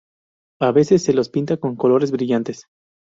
[0.59, 2.65] A veces se los pinta con colores brillantes.